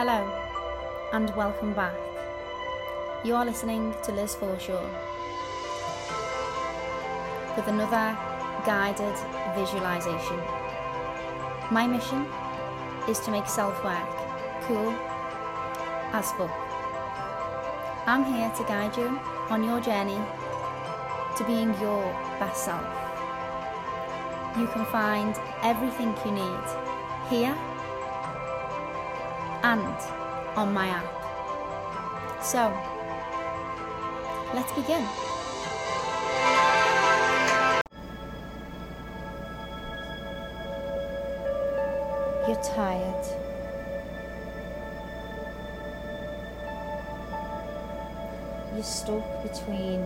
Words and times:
Hello, 0.00 0.32
and 1.12 1.28
welcome 1.36 1.74
back. 1.74 1.92
You 3.22 3.34
are 3.34 3.44
listening 3.44 3.94
to 4.02 4.12
Liz 4.12 4.34
Forshaw 4.34 4.82
with 7.54 7.68
another 7.68 8.16
guided 8.64 9.14
visualization. 9.54 10.40
My 11.70 11.86
mission 11.86 12.24
is 13.10 13.20
to 13.26 13.30
make 13.30 13.46
self 13.46 13.84
work 13.84 14.08
cool 14.62 14.90
as 16.14 16.32
fuck. 16.32 16.50
I'm 18.06 18.24
here 18.24 18.50
to 18.56 18.64
guide 18.64 18.96
you 18.96 19.20
on 19.50 19.62
your 19.62 19.80
journey 19.82 20.20
to 21.36 21.44
being 21.44 21.78
your 21.78 22.02
best 22.38 22.64
self. 22.64 22.86
You 24.56 24.66
can 24.66 24.86
find 24.86 25.38
everything 25.62 26.14
you 26.24 26.32
need 26.32 26.64
here 27.28 27.54
and 29.62 29.96
on 30.56 30.72
my 30.72 30.88
app. 30.88 32.42
So, 32.42 32.72
let's 34.54 34.72
begin. 34.72 35.06
You're 42.48 42.62
tired. 42.62 43.26
You're 48.74 48.82
stuck 48.82 49.42
between 49.42 50.02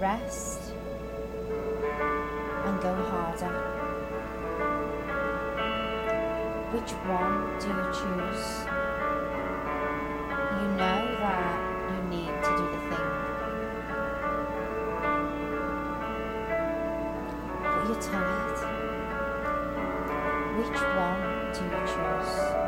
rest 0.00 0.72
and 2.64 2.80
go 2.80 2.94
harder. 2.94 3.85
Which 6.72 6.90
one 7.06 7.58
do 7.60 7.68
you 7.68 7.86
choose? 7.92 8.66
You 10.58 10.66
know 10.76 11.00
that 11.20 11.58
you 11.90 11.98
need 12.10 12.34
to 12.42 12.50
do 12.56 12.64
the 12.72 12.80
thing, 12.90 13.10
but 17.62 17.80
you're 17.86 18.02
tired. 18.02 18.58
Which 20.58 20.78
one 20.96 21.20
do 21.54 21.60
you 21.64 21.80
choose? 21.86 22.65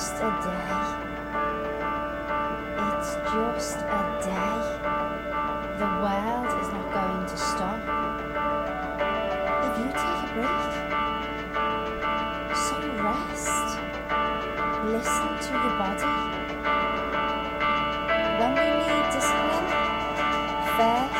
Just 0.00 0.14
a 0.14 0.30
day. 0.40 0.68
It's 2.80 3.12
just 3.30 3.80
a 3.80 4.02
day. 4.24 4.56
The 5.76 5.88
world 6.00 6.50
is 6.62 6.68
not 6.72 6.88
going 6.96 7.24
to 7.28 7.36
stop. 7.36 7.80
If 9.66 9.72
you 9.78 9.88
take 10.00 10.20
a 10.24 10.28
break, 10.32 10.70
so 12.64 12.76
rest. 13.04 13.68
Listen 14.88 15.30
to 15.44 15.50
your 15.64 15.74
body. 15.76 16.12
When 18.40 18.52
we 18.56 18.68
need 18.80 19.04
discipline, 19.12 19.68
first 20.78 21.19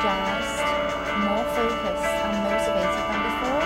energized, 0.00 0.64
more 1.24 1.44
focused 1.52 2.16
and 2.24 2.36
motivated 2.44 3.04
than 3.08 3.20
before. 3.28 3.64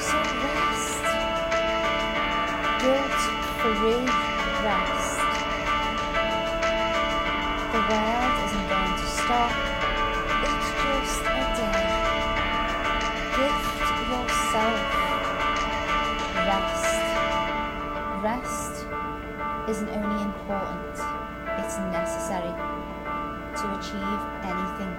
So 0.00 0.16
rest. 0.44 1.04
Guilt-free 2.80 4.06
rest. 4.64 5.20
The 7.72 7.80
world 7.88 8.34
isn't 8.44 8.66
going 8.72 8.94
to 8.96 9.08
stop. 9.20 9.52
It's 10.48 10.68
just 10.80 11.22
a 11.28 11.44
day. 11.60 11.84
Gift 13.36 13.76
yourself 14.08 14.80
rest. 16.48 16.96
Rest 18.22 18.74
isn't 19.68 19.88
only 19.88 20.22
important, 20.22 20.96
it's 21.58 21.78
necessary 21.78 22.52
to 23.56 23.78
achieve 23.78 24.22
anything. 24.42 24.96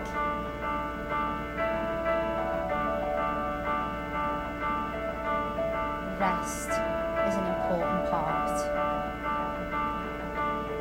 Rest 6.19 6.69
is 6.69 7.36
an 7.36 7.46
important 7.47 8.09
part. 8.09 8.58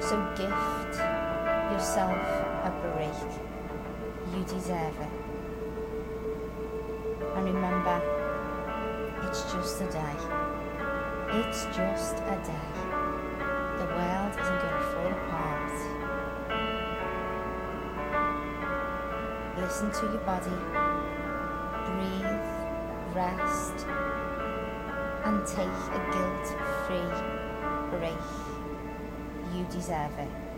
So 0.00 0.16
gift 0.36 1.00
yourself 1.72 2.22
a 2.64 2.70
break. 2.94 3.20
You 4.34 4.44
deserve 4.44 4.96
it. 5.00 5.22
And 7.34 7.44
remember, 7.46 8.00
it's 9.22 9.42
just 9.52 9.80
a 9.80 9.86
day. 9.90 10.16
It's 11.34 11.64
just 11.74 12.18
a 12.18 12.36
day. 12.44 12.68
The 13.78 13.86
world 13.86 14.32
isn't 14.38 14.60
going 14.60 14.76
to 14.76 14.84
fall 14.92 15.01
Listen 19.72 19.90
to 19.90 20.12
your 20.12 20.20
body. 20.26 20.50
Breathe, 21.86 22.26
rest, 23.16 23.86
and 25.24 25.46
take 25.46 25.66
a 25.66 26.00
guilt 26.12 26.46
free 26.84 27.08
break. 27.98 28.12
You 29.54 29.64
deserve 29.70 30.12
it. 30.18 30.51